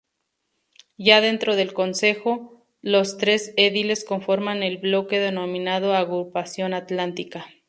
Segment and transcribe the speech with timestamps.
[0.97, 7.45] Ya dentro del Concejo, los tres ediles conforman el bloque denominado Agrupación Atlántica.